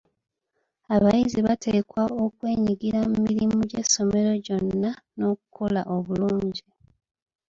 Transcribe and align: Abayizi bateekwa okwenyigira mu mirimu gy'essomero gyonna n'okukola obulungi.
Abayizi 0.95 1.39
bateekwa 1.47 2.03
okwenyigira 2.23 2.99
mu 3.11 3.17
mirimu 3.27 3.59
gy'essomero 3.69 4.31
gyonna 4.45 4.91
n'okukola 5.17 5.81
obulungi. 5.95 6.63